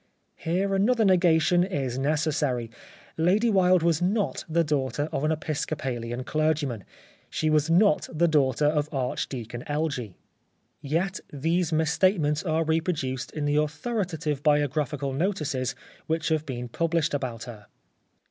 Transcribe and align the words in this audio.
Here 0.35 0.73
another 0.73 1.05
negation 1.05 1.63
is 1.63 1.99
necessary. 1.99 2.71
Lady 3.17 3.51
Wilde 3.51 3.83
was 3.83 4.01
not 4.01 4.43
the 4.49 4.63
daughter 4.63 5.07
of 5.11 5.23
an 5.23 5.31
Episcopalian 5.31 6.23
clergyman; 6.23 6.85
she 7.29 7.51
was 7.51 7.69
not 7.69 8.09
the 8.11 8.27
daughter 8.27 8.65
of 8.65 8.91
Archdeacon 8.91 9.63
Elgee. 9.67 10.15
Yet 10.81 11.19
these 11.31 11.71
misstatements 11.71 12.41
are 12.41 12.63
reproduced 12.63 13.29
in 13.33 13.45
the 13.45 13.57
authoritative 13.57 14.41
biographical 14.41 15.13
notices 15.13 15.75
which 16.07 16.29
have 16.29 16.47
been 16.47 16.67
published 16.67 17.13
about 17.13 17.43
her. 17.43 17.67